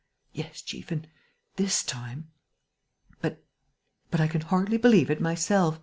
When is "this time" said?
1.57-2.31